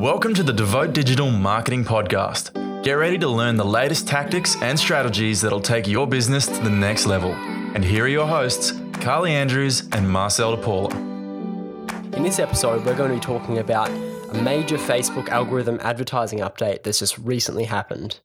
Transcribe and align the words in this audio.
Welcome 0.00 0.32
to 0.32 0.42
the 0.42 0.54
Devote 0.54 0.94
Digital 0.94 1.30
Marketing 1.30 1.84
Podcast. 1.84 2.54
Get 2.82 2.94
ready 2.94 3.18
to 3.18 3.28
learn 3.28 3.56
the 3.56 3.66
latest 3.66 4.08
tactics 4.08 4.56
and 4.62 4.78
strategies 4.78 5.42
that'll 5.42 5.60
take 5.60 5.86
your 5.86 6.06
business 6.06 6.46
to 6.46 6.58
the 6.62 6.70
next 6.70 7.04
level. 7.04 7.32
And 7.32 7.84
here 7.84 8.04
are 8.04 8.08
your 8.08 8.26
hosts, 8.26 8.72
Carly 8.94 9.32
Andrews 9.32 9.86
and 9.92 10.08
Marcel 10.08 10.56
DePaula. 10.56 10.94
In 12.16 12.22
this 12.22 12.38
episode, 12.38 12.82
we're 12.86 12.96
going 12.96 13.10
to 13.10 13.16
be 13.16 13.20
talking 13.20 13.58
about 13.58 13.90
a 13.90 14.40
major 14.42 14.78
Facebook 14.78 15.28
algorithm 15.28 15.78
advertising 15.82 16.38
update 16.38 16.82
that's 16.82 17.00
just 17.00 17.18
recently 17.18 17.64
happened. 17.64 18.20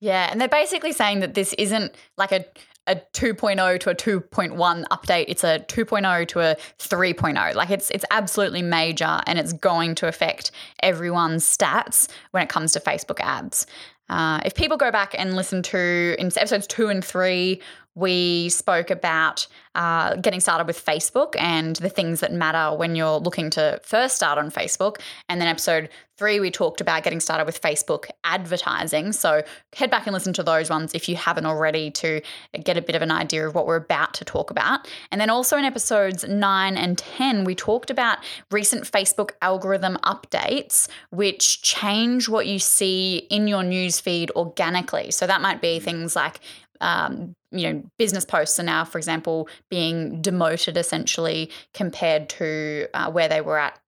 Yeah, 0.00 0.28
and 0.30 0.40
they're 0.40 0.48
basically 0.48 0.92
saying 0.92 1.20
that 1.20 1.34
this 1.34 1.52
isn't 1.54 1.94
like 2.16 2.32
a 2.32 2.44
a 2.86 2.96
2.0 3.12 3.78
to 3.80 3.90
a 3.90 3.94
2.1 3.94 4.84
update. 4.88 5.26
It's 5.28 5.44
a 5.44 5.60
2.0 5.60 6.28
to 6.28 6.40
a 6.40 6.56
3.0. 6.78 7.54
Like 7.54 7.70
it's 7.70 7.90
it's 7.90 8.04
absolutely 8.10 8.62
major 8.62 9.20
and 9.26 9.38
it's 9.38 9.52
going 9.52 9.94
to 9.96 10.08
affect 10.08 10.50
everyone's 10.82 11.44
stats 11.44 12.08
when 12.32 12.42
it 12.42 12.48
comes 12.48 12.72
to 12.72 12.80
Facebook 12.80 13.20
ads. 13.20 13.66
Uh, 14.08 14.40
if 14.44 14.54
people 14.54 14.76
go 14.76 14.90
back 14.90 15.14
and 15.16 15.36
listen 15.36 15.62
to 15.62 16.16
in 16.18 16.26
episodes 16.26 16.66
two 16.66 16.88
and 16.88 17.04
three, 17.04 17.62
we 17.94 18.48
spoke 18.48 18.90
about 18.90 19.46
uh, 19.74 20.16
getting 20.16 20.40
started 20.40 20.66
with 20.66 20.84
Facebook 20.84 21.34
and 21.38 21.76
the 21.76 21.88
things 21.88 22.20
that 22.20 22.32
matter 22.32 22.76
when 22.76 22.94
you're 22.96 23.18
looking 23.18 23.50
to 23.50 23.80
first 23.82 24.16
start 24.16 24.38
on 24.38 24.50
Facebook. 24.50 25.00
And 25.28 25.40
then 25.40 25.48
episode 25.48 25.88
three, 26.16 26.40
we 26.40 26.50
talked 26.50 26.80
about 26.80 27.02
getting 27.02 27.20
started 27.20 27.44
with 27.44 27.60
Facebook 27.62 28.06
advertising. 28.24 29.12
So 29.12 29.42
head 29.74 29.90
back 29.90 30.06
and 30.06 30.12
listen 30.12 30.32
to 30.34 30.42
those 30.42 30.70
ones 30.70 30.92
if 30.94 31.08
you 31.08 31.16
haven't 31.16 31.46
already 31.46 31.90
to 31.92 32.20
get 32.62 32.76
a 32.76 32.82
bit 32.82 32.94
of 32.94 33.02
an 33.02 33.10
idea 33.10 33.46
of 33.46 33.54
what 33.54 33.66
we're 33.66 33.76
about 33.76 34.14
to 34.14 34.24
talk 34.24 34.50
about. 34.50 34.88
And 35.10 35.20
then 35.20 35.30
also 35.30 35.56
in 35.56 35.64
episodes 35.64 36.24
nine 36.24 36.76
and 36.76 36.98
10, 36.98 37.44
we 37.44 37.54
talked 37.54 37.90
about 37.90 38.18
recent 38.50 38.84
Facebook 38.84 39.30
algorithm 39.40 39.96
updates, 40.04 40.88
which 41.10 41.62
change 41.62 42.28
what 42.28 42.46
you 42.46 42.58
see 42.58 43.26
in 43.30 43.48
your 43.48 43.62
newsfeed 43.62 44.30
organically. 44.32 45.10
So 45.10 45.26
that 45.26 45.40
might 45.40 45.60
be 45.60 45.80
things 45.80 46.14
like 46.16 46.40
um, 46.80 47.34
you 47.50 47.72
know, 47.72 47.82
business 47.98 48.24
posts 48.24 48.58
are 48.58 48.64
now, 48.64 48.84
for 48.84 48.98
example, 48.98 49.48
being 49.70 50.22
demoted 50.22 50.76
essentially 50.76 51.50
compared 51.74 52.28
to 52.30 52.86
uh, 52.94 53.10
where 53.10 53.28
they 53.28 53.40
were 53.40 53.58
at 53.58 53.78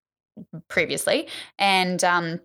previously, 0.69 1.29
and 1.59 2.03
um, 2.05 2.41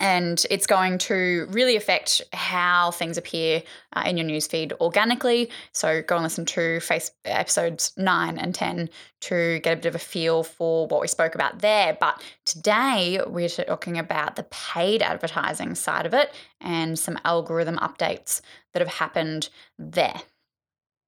and 0.00 0.44
it's 0.50 0.66
going 0.66 0.98
to 0.98 1.46
really 1.50 1.76
affect 1.76 2.22
how 2.32 2.90
things 2.90 3.18
appear 3.18 3.62
uh, 3.92 4.02
in 4.06 4.16
your 4.16 4.26
newsfeed 4.26 4.72
organically. 4.80 5.50
So 5.72 6.02
go 6.02 6.16
and 6.16 6.24
listen 6.24 6.46
to 6.46 6.80
episodes 7.26 7.92
nine 7.96 8.38
and 8.38 8.54
ten 8.54 8.88
to 9.20 9.60
get 9.60 9.74
a 9.74 9.76
bit 9.76 9.86
of 9.86 9.94
a 9.94 9.98
feel 9.98 10.42
for 10.42 10.86
what 10.86 11.02
we 11.02 11.06
spoke 11.06 11.34
about 11.34 11.60
there. 11.60 11.96
But 12.00 12.22
today 12.46 13.20
we're 13.26 13.48
talking 13.48 13.98
about 13.98 14.36
the 14.36 14.44
paid 14.44 15.02
advertising 15.02 15.74
side 15.74 16.06
of 16.06 16.14
it 16.14 16.32
and 16.60 16.98
some 16.98 17.18
algorithm 17.24 17.76
updates 17.76 18.40
that 18.72 18.80
have 18.80 18.94
happened 18.94 19.50
there. 19.78 20.22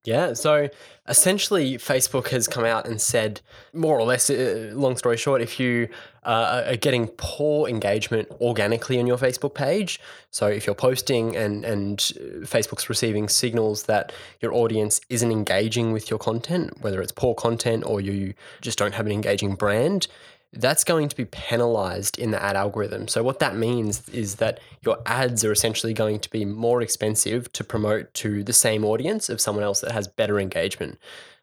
Yeah, 0.04 0.32
so 0.32 0.68
essentially, 1.08 1.78
Facebook 1.78 2.28
has 2.28 2.48
come 2.48 2.64
out 2.64 2.88
and 2.88 3.00
said, 3.00 3.40
more 3.72 3.96
or 3.96 4.04
less, 4.04 4.28
uh, 4.30 4.70
long 4.72 4.96
story 4.96 5.16
short, 5.16 5.40
if 5.40 5.60
you 5.60 5.88
uh, 6.24 6.64
are 6.66 6.76
getting 6.76 7.06
poor 7.06 7.68
engagement 7.68 8.28
organically 8.40 8.98
on 8.98 9.06
your 9.06 9.16
Facebook 9.16 9.54
page, 9.54 10.00
so 10.32 10.48
if 10.48 10.66
you're 10.66 10.74
posting 10.74 11.36
and 11.36 11.64
and 11.64 11.98
Facebook's 12.42 12.88
receiving 12.88 13.28
signals 13.28 13.84
that 13.84 14.12
your 14.40 14.52
audience 14.54 15.00
isn't 15.08 15.30
engaging 15.30 15.92
with 15.92 16.10
your 16.10 16.18
content, 16.18 16.80
whether 16.80 17.00
it's 17.00 17.12
poor 17.12 17.34
content 17.36 17.84
or 17.86 18.00
you 18.00 18.34
just 18.60 18.78
don't 18.78 18.94
have 18.94 19.06
an 19.06 19.12
engaging 19.12 19.54
brand, 19.54 20.08
that's 20.54 20.84
going 20.84 21.08
to 21.08 21.16
be 21.16 21.24
penalized 21.24 22.18
in 22.18 22.30
the 22.30 22.42
ad 22.42 22.56
algorithm. 22.56 23.08
So, 23.08 23.22
what 23.22 23.38
that 23.38 23.56
means 23.56 24.08
is 24.10 24.36
that 24.36 24.60
your 24.82 24.98
ads 25.06 25.44
are 25.44 25.52
essentially 25.52 25.94
going 25.94 26.20
to 26.20 26.30
be 26.30 26.44
more 26.44 26.82
expensive 26.82 27.50
to 27.52 27.64
promote 27.64 28.12
to 28.14 28.44
the 28.44 28.52
same 28.52 28.84
audience 28.84 29.28
of 29.28 29.40
someone 29.40 29.64
else 29.64 29.80
that 29.80 29.92
has 29.92 30.08
better 30.08 30.38
engagement. 30.38 30.98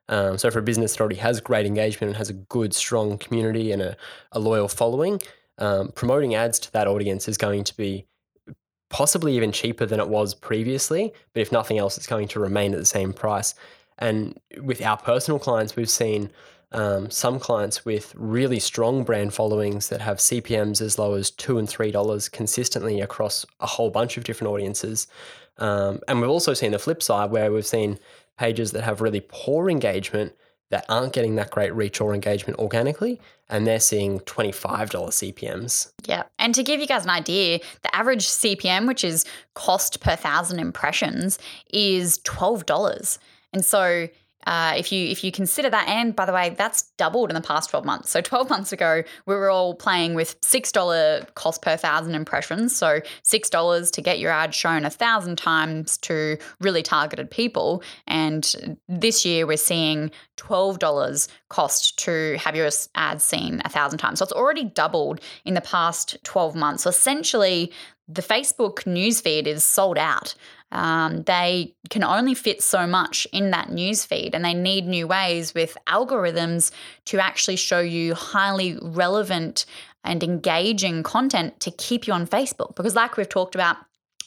Um, 0.10 0.38
so, 0.38 0.52
for 0.52 0.60
a 0.60 0.64
business 0.64 0.94
that 0.94 1.02
already 1.02 1.16
has 1.16 1.42
great 1.42 1.66
engagement 1.66 2.10
and 2.10 2.18
has 2.18 2.30
a 2.30 2.34
good, 2.34 2.74
strong 2.74 3.18
community 3.18 3.72
and 3.72 3.82
a, 3.82 3.98
a 4.32 4.40
loyal 4.40 4.68
following, 4.68 5.20
um, 5.58 5.92
promoting 5.94 6.36
ads 6.36 6.60
to 6.60 6.72
that 6.74 6.88
audience 6.88 7.28
is 7.28 7.38
going 7.38 7.64
to 7.64 7.76
be 7.76 8.06
possibly 8.90 9.36
even 9.36 9.52
cheaper 9.52 9.86
than 9.86 10.00
it 10.00 10.10
was 10.10 10.36
previously. 10.36 11.14
But 11.34 11.42
if 11.42 11.52
nothing 11.52 11.78
else, 11.80 11.98
it's 11.98 12.08
going 12.08 12.28
to 12.30 12.40
remain 12.40 12.74
at 12.74 12.80
the 12.80 12.86
same 12.86 13.14
price. 13.14 13.56
And 13.98 14.40
with 14.62 14.82
our 14.84 14.98
personal 14.98 15.40
clients, 15.40 15.76
we've 15.76 15.90
seen 15.90 16.32
um, 16.72 17.10
some 17.10 17.40
clients 17.40 17.84
with 17.84 18.14
really 18.16 18.60
strong 18.60 19.04
brand 19.04 19.34
followings 19.34 19.90
that 19.90 20.02
have 20.02 20.18
CPMs 20.18 20.82
as 20.82 21.00
low 21.00 21.16
as 21.16 21.32
two 21.32 21.58
and 21.58 21.68
three 21.68 21.92
dollars 21.92 22.30
consistently 22.30 23.02
across 23.02 23.46
a 23.60 23.68
whole 23.68 23.90
bunch 23.90 24.18
of 24.18 24.24
different 24.24 24.54
audiences. 24.54 25.08
Um, 25.58 26.00
and 26.08 26.22
we've 26.22 26.30
also 26.30 26.54
seen 26.54 26.72
the 26.72 26.80
flip 26.80 27.02
side 27.04 27.32
where 27.32 27.52
we've 27.52 27.66
seen 27.66 28.00
pages 28.38 28.72
that 28.72 28.84
have 28.84 29.02
really 29.02 29.22
poor 29.28 29.70
engagement 29.70 30.34
that 30.70 30.86
aren't 30.88 31.14
getting 31.14 31.36
that 31.36 31.50
great 31.50 31.74
reach 31.74 32.00
or 32.00 32.14
engagement 32.14 32.60
organically, 32.60 33.20
and 33.50 33.66
they're 33.66 33.80
seeing 33.80 34.20
$25 34.22 34.90
CPMs. 34.90 35.92
Yeah. 36.06 36.24
And 36.38 36.54
to 36.54 36.64
give 36.64 36.80
you 36.80 36.86
guys 36.86 37.06
an 37.06 37.10
idea, 37.10 37.60
the 37.82 37.96
average 37.96 38.28
CPM, 38.28 38.88
which 38.88 39.04
is 39.04 39.26
cost 39.56 40.00
per 40.00 40.16
thousand 40.16 40.60
impressions, 40.60 41.40
is 41.74 42.20
$12. 42.20 43.18
And 43.52 43.66
so 43.66 44.08
uh, 44.48 44.74
if 44.78 44.92
you 44.92 45.08
if 45.08 45.24
you 45.24 45.32
consider 45.32 45.70
that, 45.70 45.88
and 45.88 46.16
by 46.16 46.26
the 46.26 46.34
way, 46.34 46.56
that's 46.58 46.84
doubled 46.98 47.30
in 47.30 47.36
the 47.36 47.42
past 47.42 47.70
12 47.70 47.86
months. 47.86 48.10
So 48.10 48.22
12 48.30 48.50
months 48.50 48.72
ago, 48.72 49.04
we 49.26 49.36
were 49.36 49.50
all 49.50 49.76
playing 49.76 50.14
with 50.16 50.36
six 50.42 50.72
dollar 50.72 51.26
cost 51.36 51.62
per 51.62 51.78
thousand 51.78 52.16
impressions. 52.16 52.76
So 52.76 53.02
six 53.24 53.50
dollars 53.50 53.92
to 53.92 54.02
get 54.02 54.20
your 54.20 54.32
ad 54.32 54.54
shown 54.54 54.86
a 54.86 54.90
thousand 54.90 55.38
times 55.38 55.98
to 56.00 56.38
really 56.60 56.84
targeted 56.84 57.30
people. 57.30 57.84
And 58.08 58.80
this 58.88 59.26
year, 59.26 59.46
we're 59.46 59.58
seeing 59.58 60.12
twelve 60.38 60.80
dollars 60.80 61.28
cost 61.50 61.98
to 62.00 62.38
have 62.40 62.56
your 62.56 62.70
ad 62.96 63.22
seen 63.22 63.62
a 63.66 63.70
thousand 63.70 64.00
times. 64.00 64.20
So 64.20 64.24
it's 64.24 64.32
already 64.32 64.64
doubled 64.64 65.20
in 65.46 65.54
the 65.54 65.62
past 65.62 66.18
12 66.24 66.56
months. 66.56 66.84
So 66.84 66.90
essentially, 66.90 67.72
the 68.08 68.22
Facebook 68.22 68.84
newsfeed 68.86 69.46
is 69.46 69.64
sold 69.64 69.98
out. 69.98 70.36
Um, 70.72 71.24
they 71.24 71.74
can 71.90 72.04
only 72.04 72.36
fit 72.36 72.62
so 72.62 72.86
much 72.86 73.28
in 73.32 73.52
that 73.52 73.70
newsfeed, 73.70 74.32
and 74.34 74.46
they 74.46 74.54
need 74.54 74.86
new 74.86 75.08
ways 75.08 75.54
with 75.54 75.78
algorithms 75.88 76.72
to 77.06 77.20
actually 77.20 77.56
show 77.56 77.80
you 77.80 78.14
highly 78.14 78.78
relevant 78.82 79.66
and 80.04 80.24
engaging 80.24 81.04
content 81.04 81.60
to 81.62 81.72
keep 81.72 82.08
you 82.08 82.14
on 82.14 82.28
Facebook. 82.28 82.76
Because, 82.76 82.96
like 82.96 83.18
we've 83.18 83.28
talked 83.28 83.56
about, 83.56 83.78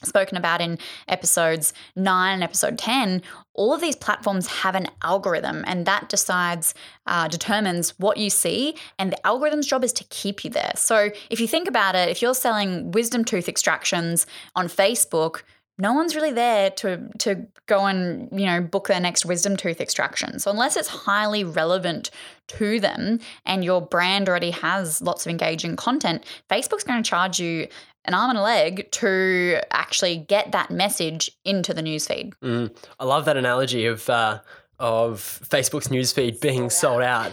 spoken 0.04 0.36
about 0.36 0.60
in 0.60 0.78
episodes 1.08 1.72
9 1.96 2.34
and 2.34 2.42
episode 2.42 2.78
10 2.78 3.22
all 3.54 3.72
of 3.72 3.80
these 3.80 3.94
platforms 3.94 4.46
have 4.48 4.74
an 4.74 4.88
algorithm 5.02 5.62
and 5.66 5.86
that 5.86 6.08
decides 6.08 6.74
uh, 7.06 7.28
determines 7.28 7.90
what 7.98 8.16
you 8.16 8.28
see 8.28 8.74
and 8.98 9.12
the 9.12 9.26
algorithm's 9.26 9.66
job 9.66 9.84
is 9.84 9.92
to 9.92 10.04
keep 10.10 10.44
you 10.44 10.50
there 10.50 10.72
so 10.74 11.10
if 11.30 11.40
you 11.40 11.46
think 11.46 11.68
about 11.68 11.94
it 11.94 12.08
if 12.08 12.20
you're 12.20 12.34
selling 12.34 12.90
wisdom 12.90 13.24
tooth 13.24 13.48
extractions 13.48 14.26
on 14.56 14.66
facebook 14.66 15.42
no 15.82 15.92
one's 15.92 16.14
really 16.14 16.30
there 16.30 16.70
to 16.70 17.08
to 17.18 17.44
go 17.66 17.86
and 17.86 18.28
you 18.32 18.46
know 18.46 18.60
book 18.60 18.86
their 18.86 19.00
next 19.00 19.26
wisdom 19.26 19.56
tooth 19.56 19.80
extraction. 19.80 20.38
So 20.38 20.50
unless 20.50 20.76
it's 20.76 20.88
highly 20.88 21.42
relevant 21.42 22.10
to 22.48 22.78
them 22.78 23.18
and 23.44 23.64
your 23.64 23.82
brand 23.82 24.28
already 24.28 24.52
has 24.52 25.02
lots 25.02 25.26
of 25.26 25.30
engaging 25.30 25.74
content, 25.74 26.24
Facebook's 26.48 26.84
going 26.84 27.02
to 27.02 27.08
charge 27.08 27.40
you 27.40 27.66
an 28.04 28.14
arm 28.14 28.30
and 28.30 28.38
a 28.38 28.42
leg 28.42 28.90
to 28.92 29.60
actually 29.72 30.16
get 30.16 30.52
that 30.52 30.70
message 30.70 31.30
into 31.44 31.74
the 31.74 31.82
newsfeed. 31.82 32.32
Mm, 32.42 32.74
I 33.00 33.04
love 33.04 33.24
that 33.24 33.36
analogy 33.36 33.86
of 33.86 34.08
uh, 34.08 34.40
of 34.78 35.18
Facebook's 35.48 35.88
newsfeed 35.88 36.40
being 36.40 36.70
sold 36.70 37.02
out 37.02 37.32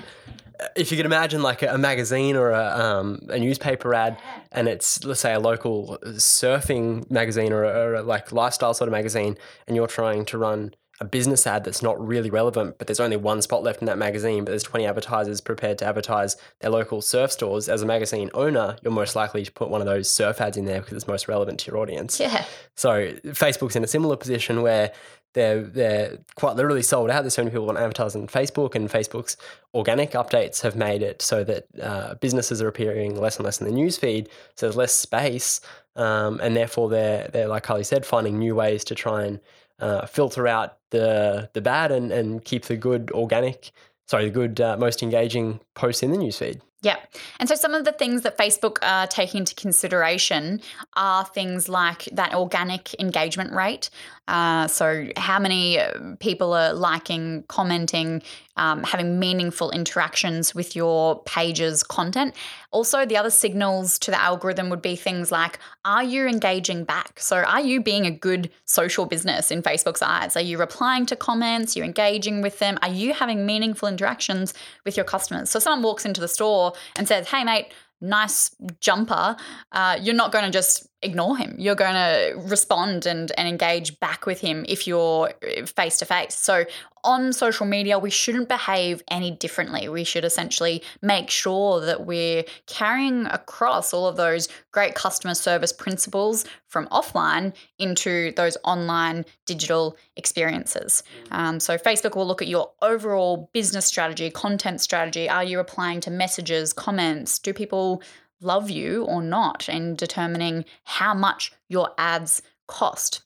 if 0.75 0.91
you 0.91 0.97
could 0.97 1.05
imagine 1.05 1.41
like 1.41 1.61
a, 1.61 1.77
magazine 1.77 2.35
or 2.35 2.51
a, 2.51 2.65
um, 2.65 3.19
a 3.29 3.39
newspaper 3.39 3.93
ad 3.93 4.17
and 4.51 4.67
it's 4.67 5.03
let's 5.03 5.19
say 5.19 5.33
a 5.33 5.39
local 5.39 5.97
surfing 6.05 7.09
magazine 7.09 7.53
or, 7.53 7.63
a, 7.63 7.69
or 7.69 7.95
a 7.95 8.01
like 8.01 8.31
lifestyle 8.31 8.73
sort 8.73 8.87
of 8.87 8.91
magazine 8.91 9.37
and 9.67 9.75
you're 9.75 9.87
trying 9.87 10.25
to 10.25 10.37
run 10.37 10.73
a 11.01 11.05
business 11.05 11.47
ad 11.47 11.63
that's 11.63 11.81
not 11.81 12.05
really 12.05 12.29
relevant, 12.29 12.77
but 12.77 12.87
there's 12.87 12.99
only 12.99 13.15
one 13.15 13.41
spot 13.41 13.63
left 13.63 13.81
in 13.81 13.85
that 13.85 13.97
magazine, 13.97 14.43
but 14.43 14.51
there's 14.51 14.63
20 14.63 14.85
advertisers 14.85 15.39
prepared 15.39 15.77
to 15.77 15.85
advertise 15.85 16.35
their 16.59 16.71
local 16.71 17.01
surf 17.01 17.31
stores. 17.31 17.69
As 17.69 17.81
a 17.81 17.85
magazine 17.85 18.29
owner, 18.33 18.75
you're 18.83 18.91
most 18.91 19.15
likely 19.15 19.45
to 19.45 19.51
put 19.51 19.69
one 19.69 19.79
of 19.79 19.87
those 19.87 20.09
surf 20.09 20.41
ads 20.41 20.57
in 20.57 20.65
there 20.65 20.81
because 20.81 20.93
it's 20.93 21.07
most 21.07 21.27
relevant 21.27 21.61
to 21.61 21.71
your 21.71 21.79
audience. 21.79 22.19
Yeah. 22.19 22.45
So 22.75 23.13
Facebook's 23.27 23.77
in 23.77 23.83
a 23.83 23.87
similar 23.87 24.17
position 24.17 24.61
where 24.61 24.91
they're 25.33 25.61
they're 25.61 26.17
quite 26.35 26.55
literally 26.55 26.81
sold 26.81 27.09
out. 27.09 27.21
There's 27.21 27.35
so 27.35 27.43
many 27.43 27.51
people 27.51 27.65
want 27.65 27.77
to 27.77 27.83
advertise 27.83 28.15
on 28.15 28.27
Facebook, 28.27 28.75
and 28.75 28.89
Facebook's 28.89 29.37
organic 29.73 30.11
updates 30.11 30.61
have 30.61 30.75
made 30.75 31.01
it 31.01 31.21
so 31.21 31.43
that 31.43 31.67
uh, 31.81 32.15
businesses 32.15 32.61
are 32.61 32.67
appearing 32.67 33.19
less 33.19 33.37
and 33.37 33.45
less 33.45 33.61
in 33.61 33.67
the 33.67 33.73
newsfeed. 33.73 34.27
So 34.55 34.65
there's 34.65 34.75
less 34.75 34.93
space, 34.93 35.61
um, 35.95 36.39
and 36.41 36.55
therefore 36.55 36.89
they're 36.89 37.29
they're 37.31 37.47
like 37.47 37.63
Carly 37.63 37.83
said, 37.83 38.05
finding 38.05 38.39
new 38.39 38.55
ways 38.55 38.83
to 38.85 38.95
try 38.95 39.23
and 39.23 39.39
uh, 39.79 40.05
filter 40.05 40.47
out 40.47 40.77
the 40.91 41.49
the 41.53 41.61
bad 41.61 41.91
and, 41.91 42.11
and 42.11 42.43
keep 42.43 42.65
the 42.65 42.75
good 42.75 43.11
organic 43.11 43.71
sorry, 44.09 44.25
the 44.25 44.31
good, 44.31 44.59
uh, 44.59 44.75
most 44.75 45.03
engaging 45.03 45.59
posts 45.75 46.01
in 46.01 46.11
the 46.11 46.17
newsfeed. 46.17 46.59
Yeah. 46.81 46.95
And 47.39 47.49
so 47.49 47.55
some 47.55 47.73
of 47.73 47.83
the 47.83 47.91
things 47.91 48.21
that 48.21 48.37
Facebook 48.37 48.77
are 48.81 49.05
taking 49.05 49.39
into 49.39 49.53
consideration 49.53 50.61
are 50.95 51.25
things 51.25 51.67
like 51.67 52.05
that 52.13 52.33
organic 52.33 52.97
engagement 53.01 53.51
rate. 53.51 53.89
Uh, 54.29 54.67
so, 54.67 55.07
how 55.17 55.39
many 55.39 55.79
uh, 55.79 56.15
people 56.19 56.53
are 56.53 56.71
liking, 56.71 57.43
commenting, 57.47 58.21
um, 58.59 58.83
having 58.83 59.19
meaningful 59.19 59.71
interactions 59.71 60.53
with 60.53 60.75
your 60.75 61.23
page's 61.23 61.81
content. 61.81 62.35
Also, 62.71 63.05
the 63.05 63.15
other 63.15 63.29
signals 63.29 63.97
to 63.99 64.11
the 64.11 64.21
algorithm 64.21 64.69
would 64.69 64.81
be 64.81 64.95
things 64.95 65.31
like 65.31 65.57
are 65.85 66.03
you 66.03 66.27
engaging 66.27 66.83
back? 66.83 67.19
So, 67.19 67.37
are 67.37 67.61
you 67.61 67.81
being 67.81 68.05
a 68.05 68.11
good 68.11 68.51
social 68.65 69.05
business 69.05 69.49
in 69.49 69.63
Facebook's 69.63 70.01
eyes? 70.01 70.35
Are 70.35 70.41
you 70.41 70.59
replying 70.59 71.05
to 71.07 71.15
comments? 71.15 71.75
Are 71.75 71.79
you 71.79 71.85
engaging 71.85 72.41
with 72.41 72.59
them? 72.59 72.77
Are 72.81 72.91
you 72.91 73.13
having 73.13 73.45
meaningful 73.45 73.87
interactions 73.87 74.53
with 74.85 74.97
your 74.97 75.05
customers? 75.05 75.49
So, 75.49 75.59
someone 75.59 75.81
walks 75.81 76.05
into 76.05 76.19
the 76.19 76.27
store 76.27 76.68
and 76.95 77.07
says, 77.07 77.27
Hey, 77.27 77.43
mate, 77.43 77.73
nice 78.01 78.55
jumper, 78.79 79.35
uh, 79.71 79.97
you're 80.01 80.15
not 80.15 80.31
going 80.31 80.45
to 80.45 80.51
just 80.51 80.88
ignore 81.01 81.37
him. 81.37 81.55
You're 81.57 81.75
going 81.75 81.93
to 81.93 82.33
respond 82.37 83.05
and, 83.05 83.31
and 83.37 83.47
engage 83.47 83.99
back 83.99 84.25
with 84.25 84.41
him 84.41 84.65
if 84.67 84.85
you're 84.85 85.31
face 85.65 85.97
to 85.99 86.05
face. 86.05 86.35
So 86.35 86.65
on 87.03 87.31
social 87.31 87.65
media, 87.65 87.97
we 87.97 88.09
shouldn't 88.09 88.49
behave 88.49 89.01
any 89.09 89.31
differently. 89.31 89.87
We 89.87 90.03
should 90.03 90.25
essentially 90.25 90.83
make 91.01 91.29
sure 91.29 91.79
that 91.79 92.05
we're 92.05 92.43
carrying 92.67 93.25
across 93.27 93.93
all 93.93 94.07
of 94.07 94.17
those 94.17 94.49
great 94.73 94.95
customer 94.95 95.33
service 95.33 95.71
principles 95.71 96.45
from 96.67 96.87
offline 96.87 97.53
into 97.77 98.33
those 98.33 98.57
online 98.65 99.25
digital 99.45 99.95
experiences. 100.17 101.03
Um, 101.31 101.59
so, 101.59 101.77
Facebook 101.77 102.15
will 102.15 102.27
look 102.27 102.41
at 102.41 102.49
your 102.49 102.71
overall 102.81 103.49
business 103.53 103.85
strategy, 103.85 104.29
content 104.29 104.81
strategy. 104.81 105.29
Are 105.29 105.43
you 105.43 105.57
replying 105.57 106.01
to 106.01 106.11
messages, 106.11 106.73
comments? 106.73 107.39
Do 107.39 107.53
people 107.53 108.03
love 108.41 108.69
you 108.69 109.03
or 109.05 109.21
not 109.21 109.67
and 109.67 109.97
determining 109.97 110.65
how 110.83 111.13
much 111.13 111.51
your 111.67 111.91
ads 111.97 112.41
cost. 112.67 113.21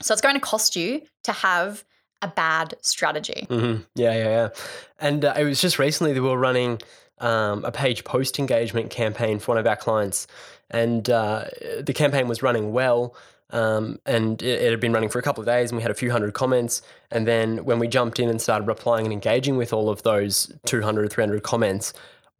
So 0.00 0.12
it's 0.12 0.20
going 0.20 0.34
to 0.34 0.40
cost 0.40 0.76
you 0.76 1.02
to 1.24 1.32
have 1.32 1.84
a 2.22 2.28
bad 2.28 2.74
strategy. 2.80 3.46
Mm-hmm. 3.50 3.82
Yeah, 3.94 4.14
yeah, 4.14 4.28
yeah. 4.28 4.48
And 4.98 5.24
uh, 5.24 5.34
it 5.36 5.44
was 5.44 5.60
just 5.60 5.78
recently 5.78 6.12
that 6.12 6.22
we 6.22 6.28
were 6.28 6.38
running 6.38 6.80
um, 7.18 7.64
a 7.64 7.72
page 7.72 8.04
post 8.04 8.38
engagement 8.38 8.90
campaign 8.90 9.38
for 9.38 9.52
one 9.52 9.58
of 9.58 9.66
our 9.66 9.76
clients, 9.76 10.26
and 10.70 11.08
uh, 11.10 11.44
the 11.80 11.92
campaign 11.92 12.28
was 12.28 12.42
running 12.42 12.72
well. 12.72 13.14
Um, 13.50 13.98
and 14.06 14.40
it, 14.42 14.62
it, 14.62 14.70
had 14.70 14.80
been 14.80 14.94
running 14.94 15.10
for 15.10 15.18
a 15.18 15.22
couple 15.22 15.42
of 15.42 15.46
days, 15.46 15.70
and 15.70 15.76
we 15.76 15.82
had 15.82 15.90
a 15.90 15.94
few 15.94 16.10
hundred 16.10 16.32
comments. 16.32 16.80
And 17.10 17.26
then 17.26 17.66
when 17.66 17.78
we 17.78 17.86
jumped 17.86 18.18
in 18.18 18.30
and 18.30 18.40
started 18.40 18.66
replying 18.66 19.04
and 19.04 19.12
engaging 19.12 19.58
with 19.58 19.74
all 19.74 19.90
of 19.90 20.02
those 20.04 20.50
200, 20.64 21.12
300 21.12 21.42
comments, 21.42 21.92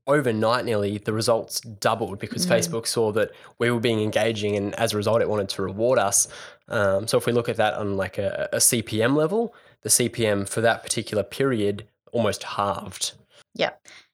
overnight 0.07 0.65
nearly 0.65 0.99
the 0.99 1.13
results 1.13 1.61
doubled 1.61 2.19
because 2.19 2.47
mm. 2.47 2.51
Facebook 2.51 2.87
saw 2.87 3.13
that 3.13 3.31
we 3.59 3.71
were 3.71 3.81
being 3.81 4.01
engaging 4.01 4.57
and 4.57 4.75
as 4.75 4.93
a 4.93 4.97
result 4.97 5.21
it 5.21 5.29
wanted 5.29 5.49
to 5.51 5.63
reward 5.63 5.99
us. 5.99 6.29
Um, 6.69 7.07
so 7.07 7.19
if 7.19 7.27
we 7.27 7.33
look 7.33 7.49
at 7.49 7.57
that 7.57 7.75
on 7.75 7.97
like 7.97 8.19
a, 8.19 8.49
a, 8.53 8.57
CPM 8.57 9.15
level, 9.15 9.55
the 9.83 9.89
CPM 9.89 10.49
for 10.49 10.61
that 10.61 10.83
particular 10.83 11.23
period 11.23 11.87
almost 12.13 12.43
halved. 12.43 13.13
Yeah. 13.55 13.71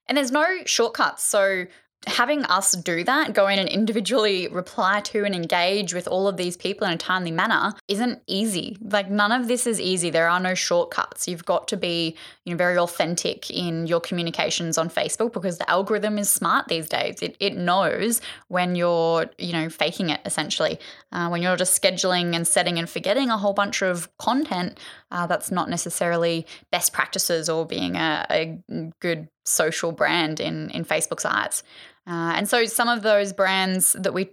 And 0.06 0.17
there's 0.17 0.32
no 0.32 0.44
shortcuts. 0.64 1.23
So 1.23 1.67
having 2.06 2.45
us 2.45 2.73
do 2.73 3.03
that, 3.05 3.35
go 3.35 3.49
in 3.49 3.59
and 3.59 3.69
individually 3.69 4.49
reply 4.49 5.00
to 5.00 5.25
and 5.25 5.35
engage 5.35 5.93
with 5.93 6.06
all 6.06 6.29
of 6.29 6.37
these 6.37 6.56
people 6.56 6.87
in 6.87 6.93
a 6.93 6.97
timely 6.97 7.33
manner 7.33 7.75
isn't 7.89 8.23
easy. 8.27 8.77
Like 8.81 9.11
none 9.11 9.33
of 9.33 9.49
this 9.49 9.67
is 9.67 9.81
easy. 9.81 10.11
There 10.11 10.29
are 10.29 10.41
no 10.41 10.55
shortcuts. 10.55 11.27
You've 11.27 11.45
got 11.45 11.67
to 11.69 11.77
be, 11.77 12.17
you 12.45 12.53
know, 12.53 12.56
very 12.56 12.79
authentic 12.79 13.50
in 13.50 13.87
your 13.87 14.00
communications 14.00 14.79
on 14.79 14.89
Facebook 14.89 15.33
because 15.33 15.59
the 15.59 15.69
algorithm 15.69 16.19
is 16.19 16.31
smart 16.31 16.69
these 16.69 16.89
days. 16.89 17.21
It, 17.21 17.37
it 17.41 17.56
knows 17.56 18.21
when 18.47 18.77
you're, 18.77 19.27
you 19.39 19.53
know, 19.53 19.69
faking 19.69 20.11
it 20.11 20.21
essentially. 20.25 20.79
Uh, 21.11 21.29
when 21.29 21.43
you're 21.43 21.56
just 21.56 21.81
scheduling 21.81 22.35
and 22.37 22.47
setting 22.47 22.79
and 22.79 22.89
forgetting 22.89 23.29
a 23.29 23.39
whole 23.39 23.55
bunch 23.55 23.83
of 23.83 24.17
content 24.19 24.79
uh, 25.11 25.27
that's 25.27 25.50
not 25.50 25.69
necessarily 25.69 26.47
best 26.71 26.93
practices 26.93 27.49
or 27.49 27.67
being 27.67 27.97
a, 27.97 28.27
a 28.31 28.93
good 29.00 29.29
social 29.49 29.93
brand 29.93 30.41
in 30.41 30.71
in 30.71 30.85
Facebook's 30.85 31.25
eyes. 31.25 31.62
Uh, 32.09 32.33
and 32.37 32.49
so 32.49 32.65
some 32.65 32.89
of 32.89 33.03
those 33.03 33.35
brands 33.35 33.93
that 33.93 34.15
we 34.15 34.31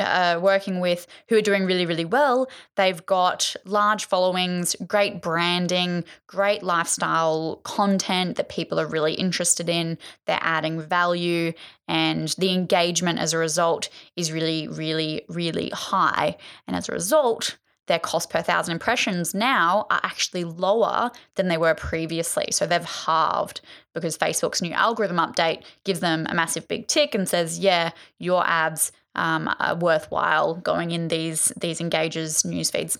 are 0.00 0.36
uh, 0.36 0.40
working 0.40 0.80
with 0.80 1.06
who 1.28 1.36
are 1.36 1.42
doing 1.42 1.66
really, 1.66 1.84
really 1.84 2.06
well, 2.06 2.48
they've 2.76 3.04
got 3.04 3.54
large 3.66 4.06
followings, 4.06 4.74
great 4.86 5.20
branding, 5.20 6.04
great 6.26 6.62
lifestyle 6.62 7.56
content 7.64 8.36
that 8.36 8.48
people 8.48 8.80
are 8.80 8.86
really 8.86 9.12
interested 9.12 9.68
in. 9.68 9.98
They're 10.26 10.38
adding 10.40 10.80
value, 10.80 11.52
and 11.86 12.28
the 12.38 12.54
engagement 12.54 13.18
as 13.18 13.34
a 13.34 13.38
result 13.38 13.90
is 14.16 14.32
really, 14.32 14.66
really, 14.66 15.26
really 15.28 15.68
high. 15.68 16.38
And 16.66 16.74
as 16.74 16.88
a 16.88 16.92
result, 16.92 17.58
their 17.88 17.98
cost 17.98 18.30
per 18.30 18.40
thousand 18.42 18.72
impressions 18.72 19.34
now 19.34 19.86
are 19.90 20.00
actually 20.02 20.44
lower 20.44 21.10
than 21.34 21.48
they 21.48 21.58
were 21.58 21.74
previously. 21.74 22.46
So 22.52 22.66
they've 22.66 22.84
halved 22.84 23.60
because 23.94 24.16
Facebook's 24.16 24.62
new 24.62 24.72
algorithm 24.72 25.16
update 25.16 25.64
gives 25.84 26.00
them 26.00 26.26
a 26.28 26.34
massive 26.34 26.68
big 26.68 26.86
tick 26.86 27.14
and 27.14 27.28
says, 27.28 27.58
yeah, 27.58 27.90
your 28.18 28.46
ads 28.46 28.92
um, 29.16 29.52
are 29.58 29.74
worthwhile 29.74 30.54
going 30.54 30.92
in 30.92 31.08
these 31.08 31.52
these 31.60 31.80
engages 31.80 32.44
news 32.44 32.70
feeds. 32.70 32.98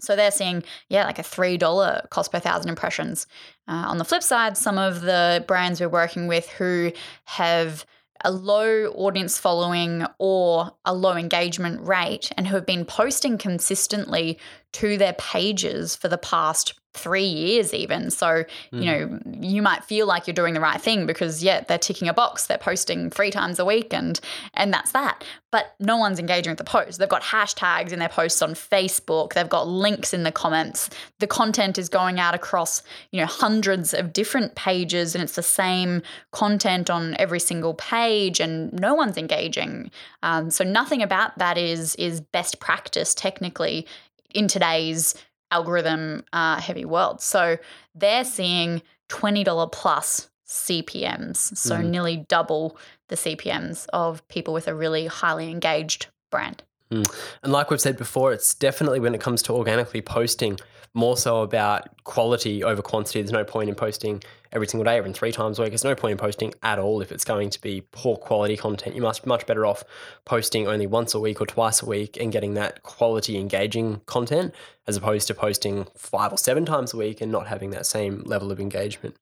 So 0.00 0.14
they're 0.14 0.30
seeing, 0.30 0.62
yeah, 0.88 1.04
like 1.04 1.18
a 1.18 1.22
$3 1.22 2.10
cost 2.10 2.30
per 2.30 2.38
thousand 2.38 2.68
impressions. 2.68 3.26
Uh, 3.66 3.84
on 3.88 3.98
the 3.98 4.04
flip 4.04 4.22
side, 4.22 4.56
some 4.56 4.78
of 4.78 5.00
the 5.00 5.44
brands 5.48 5.80
we're 5.80 5.88
working 5.88 6.28
with 6.28 6.48
who 6.50 6.92
have 7.24 7.84
a 8.24 8.30
low 8.30 8.86
audience 8.86 9.38
following 9.38 10.04
or 10.18 10.72
a 10.84 10.94
low 10.94 11.14
engagement 11.16 11.86
rate 11.86 12.30
and 12.36 12.46
who 12.46 12.56
have 12.56 12.66
been 12.66 12.84
posting 12.84 13.38
consistently 13.38 14.38
to 14.72 14.98
their 14.98 15.14
pages 15.14 15.96
for 15.96 16.08
the 16.08 16.18
past 16.18 16.74
three 16.94 17.24
years 17.24 17.72
even. 17.72 18.10
So 18.10 18.44
you 18.72 18.84
know 18.84 19.20
you 19.40 19.62
might 19.62 19.84
feel 19.84 20.06
like 20.06 20.26
you're 20.26 20.34
doing 20.34 20.54
the 20.54 20.60
right 20.60 20.80
thing 20.80 21.06
because 21.06 21.42
yeah 21.42 21.60
they're 21.60 21.78
ticking 21.78 22.08
a 22.08 22.14
box 22.14 22.46
they're 22.46 22.58
posting 22.58 23.08
three 23.08 23.30
times 23.30 23.58
a 23.58 23.64
week 23.64 23.92
and 23.94 24.18
and 24.54 24.72
that's 24.72 24.92
that. 24.92 25.24
But 25.50 25.74
no 25.80 25.96
one's 25.96 26.18
engaging 26.18 26.50
with 26.50 26.58
the 26.58 26.64
post. 26.64 26.98
They've 26.98 27.08
got 27.08 27.22
hashtags 27.22 27.92
in 27.92 28.00
their 28.00 28.08
posts 28.08 28.42
on 28.42 28.50
facebook. 28.50 29.32
They've 29.32 29.48
got 29.48 29.66
links 29.66 30.12
in 30.12 30.24
the 30.24 30.32
comments. 30.32 30.90
The 31.20 31.26
content 31.26 31.78
is 31.78 31.88
going 31.88 32.18
out 32.18 32.34
across 32.34 32.82
you 33.12 33.20
know 33.20 33.26
hundreds 33.26 33.94
of 33.94 34.12
different 34.12 34.54
pages 34.56 35.14
and 35.14 35.22
it's 35.22 35.36
the 35.36 35.42
same 35.42 36.02
content 36.32 36.90
on 36.90 37.16
every 37.18 37.40
single 37.40 37.74
page 37.74 38.40
and 38.40 38.72
no 38.72 38.94
one's 38.94 39.16
engaging. 39.16 39.90
Um, 40.22 40.50
so 40.50 40.64
nothing 40.64 41.02
about 41.02 41.38
that 41.38 41.56
is 41.56 41.94
is 41.96 42.20
best 42.20 42.58
practice 42.60 43.14
technically 43.14 43.86
in 44.34 44.48
today's 44.48 45.14
algorithm 45.50 46.24
uh, 46.32 46.60
heavy 46.60 46.84
world. 46.84 47.20
So 47.20 47.58
they're 47.94 48.24
seeing 48.24 48.82
$20 49.08 49.72
plus 49.72 50.28
CPMs, 50.46 51.56
so 51.56 51.76
mm. 51.76 51.90
nearly 51.90 52.16
double 52.28 52.78
the 53.08 53.16
CPMs 53.16 53.86
of 53.92 54.26
people 54.28 54.54
with 54.54 54.68
a 54.68 54.74
really 54.74 55.06
highly 55.06 55.50
engaged 55.50 56.06
brand. 56.30 56.62
Mm. 56.90 57.06
And 57.42 57.52
like 57.52 57.70
we've 57.70 57.80
said 57.80 57.96
before, 57.96 58.32
it's 58.32 58.54
definitely 58.54 59.00
when 59.00 59.14
it 59.14 59.20
comes 59.20 59.42
to 59.42 59.52
organically 59.52 60.00
posting, 60.00 60.58
more 60.94 61.16
so 61.16 61.42
about 61.42 62.02
quality 62.04 62.64
over 62.64 62.82
quantity. 62.82 63.20
There's 63.20 63.32
no 63.32 63.44
point 63.44 63.68
in 63.68 63.74
posting 63.74 64.22
every 64.52 64.66
single 64.66 64.84
day, 64.84 64.96
or 64.96 65.00
even 65.00 65.12
three 65.12 65.32
times 65.32 65.58
a 65.58 65.62
week. 65.62 65.70
There's 65.70 65.84
no 65.84 65.94
point 65.94 66.12
in 66.12 66.18
posting 66.18 66.54
at 66.62 66.78
all 66.78 67.02
if 67.02 67.12
it's 67.12 67.24
going 67.24 67.50
to 67.50 67.60
be 67.60 67.82
poor 67.92 68.16
quality 68.16 68.56
content. 68.56 68.96
You 68.96 69.02
must 69.02 69.24
be 69.24 69.28
much 69.28 69.46
better 69.46 69.66
off 69.66 69.84
posting 70.24 70.66
only 70.66 70.86
once 70.86 71.14
a 71.14 71.20
week 71.20 71.40
or 71.40 71.46
twice 71.46 71.82
a 71.82 71.86
week 71.86 72.16
and 72.18 72.32
getting 72.32 72.54
that 72.54 72.82
quality 72.82 73.36
engaging 73.36 74.00
content 74.06 74.54
as 74.86 74.96
opposed 74.96 75.26
to 75.28 75.34
posting 75.34 75.86
five 75.94 76.32
or 76.32 76.38
seven 76.38 76.64
times 76.64 76.94
a 76.94 76.96
week 76.96 77.20
and 77.20 77.30
not 77.30 77.46
having 77.46 77.70
that 77.70 77.84
same 77.84 78.22
level 78.24 78.50
of 78.50 78.58
engagement. 78.58 79.16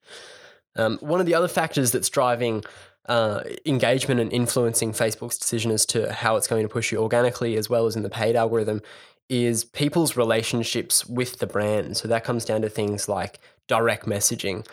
Um, 0.77 0.97
one 0.99 1.19
of 1.19 1.25
the 1.25 1.35
other 1.35 1.47
factors 1.47 1.91
that's 1.91 2.09
driving 2.09 2.63
uh, 3.07 3.41
engagement 3.65 4.19
and 4.19 4.31
influencing 4.31 4.91
Facebook's 4.91 5.37
decision 5.37 5.71
as 5.71 5.85
to 5.87 6.11
how 6.11 6.35
it's 6.35 6.47
going 6.47 6.63
to 6.63 6.69
push 6.69 6.91
you 6.91 6.99
organically 6.99 7.55
as 7.55 7.69
well 7.69 7.85
as 7.85 7.95
in 7.95 8.03
the 8.03 8.09
paid 8.09 8.35
algorithm 8.35 8.81
is 9.29 9.65
people's 9.65 10.15
relationships 10.15 11.05
with 11.05 11.39
the 11.39 11.47
brand. 11.47 11.97
So 11.97 12.07
that 12.07 12.23
comes 12.23 12.45
down 12.45 12.61
to 12.61 12.69
things 12.69 13.09
like 13.09 13.39
direct 13.67 14.05
messaging. 14.05 14.65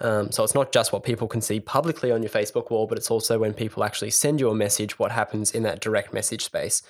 Um, 0.00 0.32
so 0.32 0.42
it's 0.42 0.54
not 0.54 0.72
just 0.72 0.92
what 0.92 1.04
people 1.04 1.28
can 1.28 1.40
see 1.40 1.60
publicly 1.60 2.10
on 2.10 2.22
your 2.22 2.30
Facebook 2.30 2.70
wall, 2.70 2.86
but 2.86 2.98
it's 2.98 3.10
also 3.10 3.38
when 3.38 3.54
people 3.54 3.84
actually 3.84 4.10
send 4.10 4.40
you 4.40 4.50
a 4.50 4.54
message, 4.54 4.98
what 4.98 5.12
happens 5.12 5.52
in 5.52 5.62
that 5.62 5.80
direct 5.80 6.12
message 6.12 6.44
space. 6.44 6.82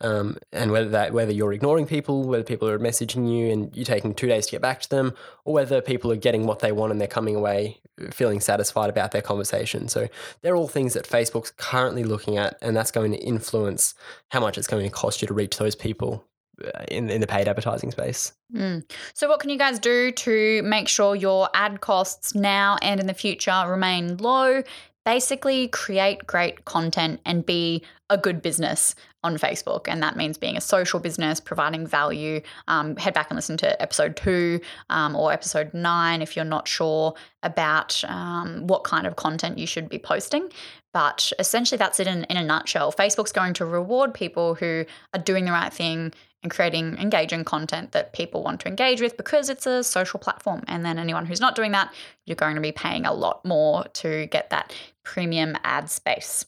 Um, 0.00 0.38
and 0.52 0.70
whether 0.70 0.90
that 0.90 1.12
whether 1.12 1.32
you're 1.32 1.52
ignoring 1.52 1.86
people, 1.86 2.22
whether 2.24 2.44
people 2.44 2.68
are 2.68 2.78
messaging 2.78 3.28
you 3.28 3.50
and 3.50 3.76
you're 3.76 3.84
taking 3.84 4.14
two 4.14 4.28
days 4.28 4.46
to 4.46 4.52
get 4.52 4.62
back 4.62 4.80
to 4.82 4.88
them, 4.88 5.12
or 5.44 5.54
whether 5.54 5.80
people 5.80 6.12
are 6.12 6.16
getting 6.16 6.46
what 6.46 6.60
they 6.60 6.70
want 6.70 6.92
and 6.92 7.00
they're 7.00 7.08
coming 7.08 7.34
away 7.34 7.80
feeling 8.10 8.40
satisfied 8.40 8.90
about 8.90 9.10
their 9.10 9.22
conversation. 9.22 9.88
So 9.88 10.08
they're 10.42 10.56
all 10.56 10.68
things 10.68 10.94
that 10.94 11.06
Facebook's 11.06 11.50
currently 11.50 12.04
looking 12.04 12.36
at, 12.36 12.56
and 12.62 12.76
that's 12.76 12.90
going 12.90 13.12
to 13.12 13.18
influence 13.18 13.94
how 14.28 14.40
much 14.40 14.58
it's 14.58 14.66
going 14.66 14.84
to 14.84 14.90
cost 14.90 15.22
you 15.22 15.28
to 15.28 15.34
reach 15.34 15.58
those 15.58 15.74
people 15.74 16.24
uh, 16.64 16.84
in, 16.88 17.10
in 17.10 17.20
the 17.20 17.26
paid 17.26 17.48
advertising 17.48 17.90
space. 17.90 18.32
Mm. 18.54 18.88
So, 19.14 19.28
what 19.28 19.40
can 19.40 19.50
you 19.50 19.58
guys 19.58 19.78
do 19.78 20.10
to 20.10 20.62
make 20.62 20.88
sure 20.88 21.14
your 21.14 21.48
ad 21.54 21.80
costs 21.80 22.34
now 22.34 22.78
and 22.82 23.00
in 23.00 23.06
the 23.06 23.14
future 23.14 23.64
remain 23.66 24.16
low? 24.16 24.62
Basically 25.08 25.68
create 25.68 26.26
great 26.26 26.66
content 26.66 27.18
and 27.24 27.46
be 27.46 27.82
a 28.10 28.18
good 28.18 28.42
business 28.42 28.94
on 29.24 29.38
Facebook. 29.38 29.86
And 29.88 30.02
that 30.02 30.16
means 30.16 30.36
being 30.36 30.54
a 30.54 30.60
social 30.60 31.00
business, 31.00 31.40
providing 31.40 31.86
value. 31.86 32.42
Um, 32.66 32.94
head 32.96 33.14
back 33.14 33.30
and 33.30 33.36
listen 33.36 33.56
to 33.56 33.80
episode 33.80 34.16
two 34.16 34.60
um, 34.90 35.16
or 35.16 35.32
episode 35.32 35.72
nine 35.72 36.20
if 36.20 36.36
you're 36.36 36.44
not 36.44 36.68
sure 36.68 37.14
about 37.42 38.04
um, 38.04 38.66
what 38.66 38.84
kind 38.84 39.06
of 39.06 39.16
content 39.16 39.56
you 39.56 39.66
should 39.66 39.88
be 39.88 39.98
posting. 39.98 40.52
But 40.92 41.32
essentially, 41.38 41.78
that's 41.78 42.00
it 42.00 42.06
in, 42.06 42.24
in 42.24 42.36
a 42.36 42.44
nutshell. 42.44 42.92
Facebook's 42.92 43.32
going 43.32 43.54
to 43.54 43.64
reward 43.64 44.12
people 44.12 44.56
who 44.56 44.84
are 45.14 45.20
doing 45.20 45.46
the 45.46 45.52
right 45.52 45.72
thing 45.72 46.12
and 46.42 46.52
creating 46.52 46.96
engaging 46.98 47.44
content 47.44 47.92
that 47.92 48.12
people 48.12 48.42
want 48.42 48.60
to 48.60 48.68
engage 48.68 49.00
with 49.00 49.16
because 49.16 49.48
it's 49.48 49.66
a 49.66 49.82
social 49.82 50.20
platform. 50.20 50.62
And 50.68 50.84
then 50.84 50.98
anyone 50.98 51.26
who's 51.26 51.40
not 51.40 51.54
doing 51.56 51.72
that, 51.72 51.92
you're 52.26 52.36
going 52.36 52.54
to 52.54 52.60
be 52.60 52.72
paying 52.72 53.06
a 53.06 53.12
lot 53.12 53.44
more 53.44 53.84
to 53.94 54.26
get 54.26 54.50
that 54.50 54.72
premium 55.08 55.56
ad 55.64 55.88
space. 55.88 56.44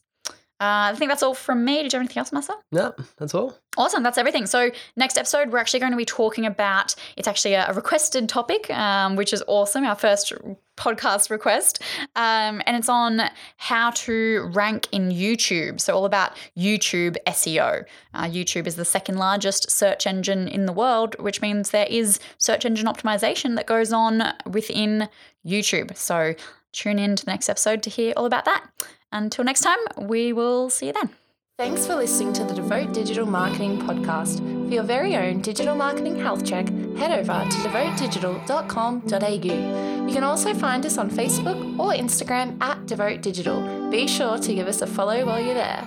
Uh, 0.61 0.93
I 0.93 0.95
think 0.95 1.11
that's 1.11 1.23
all 1.23 1.33
from 1.33 1.65
me. 1.65 1.83
Did 1.83 1.91
you 1.91 1.97
have 1.97 2.03
anything 2.03 2.19
else, 2.19 2.33
Marcel? 2.33 2.63
No, 2.71 2.93
that's 3.17 3.35
all. 3.35 3.57
Awesome, 3.79 4.03
that's 4.03 4.19
everything. 4.19 4.45
So 4.45 4.71
next 4.95 5.17
episode, 5.17 5.51
we're 5.51 5.59
actually 5.59 5.81
going 5.81 5.93
to 5.93 5.97
be 5.97 6.05
talking 6.05 6.45
about. 6.45 6.95
It's 7.17 7.27
actually 7.27 7.55
a, 7.55 7.73
requested 7.73 8.29
topic, 8.29 8.71
um, 8.71 9.17
which 9.17 9.33
is 9.33 9.43
awesome. 9.47 9.85
Our 9.85 9.95
first 9.95 10.35
podcast 10.77 11.31
request, 11.31 11.83
um, 12.15 12.61
and 12.67 12.77
it's 12.77 12.91
on 12.91 13.23
how 13.57 13.91
to 13.91 14.51
rank 14.53 14.87
in 14.93 15.09
YouTube. 15.09 15.81
So 15.81 15.95
all 15.95 16.05
about 16.05 16.37
YouTube 16.59 17.17
SEO. 17.27 17.87
Uh, 18.13 18.25
YouTube 18.25 18.67
is 18.67 18.77
the 18.77 18.85
second 18.85 19.17
largest 19.17 19.71
search 19.71 20.07
engine 20.07 20.47
in 20.47 20.67
the 20.67 20.75
world, 20.75 21.17
which 21.21 21.41
means 21.41 21.71
there 21.71 21.89
is 21.89 22.21
search 22.37 22.67
engine 22.67 22.87
optimization 22.87 23.57
that 23.57 23.67
goes 23.67 23.95
on 23.95 24.23
within 24.45 25.09
YouTube. 25.47 25.97
So 25.97 26.35
tune 26.73 26.99
in 26.99 27.17
to 27.17 27.25
the 27.25 27.31
next 27.31 27.49
episode 27.49 27.83
to 27.85 27.91
hear 27.91 28.13
all 28.17 28.27
about 28.27 28.45
that. 28.45 28.67
Until 29.13 29.45
next 29.45 29.61
time, 29.63 29.79
we 29.99 30.33
will 30.33 30.71
see 30.71 30.87
you 30.87 30.93
then. 30.93 31.11
Thanks 31.59 31.87
for 31.87 31.95
listening 31.95 32.33
to 32.35 32.45
the 32.45 32.55
Devote 32.55 32.93
Digital 32.95 33.27
Marketing 33.27 33.79
Podcast. 33.81 34.39
For 34.67 34.75
your 34.75 34.83
very 34.83 35.15
own 35.15 35.43
digital 35.43 35.75
marketing 35.75 36.19
health 36.19 36.43
check, 36.43 36.67
head 36.97 37.11
over 37.11 37.45
to 37.51 37.57
devotedigital.com.au. 37.59 40.07
You 40.07 40.15
can 40.15 40.25
also 40.25 40.55
find 40.55 40.87
us 40.87 40.97
on 40.97 41.11
Facebook 41.11 41.79
or 41.79 41.93
Instagram 41.93 42.57
at 42.63 42.87
Devote 42.87 43.21
Digital. 43.21 43.91
Be 43.91 44.09
sure 44.09 44.39
to 44.39 44.55
give 44.55 44.69
us 44.69 44.81
a 44.81 44.87
follow 44.87 45.27
while 45.27 45.39
you're 45.39 45.53
there. 45.53 45.87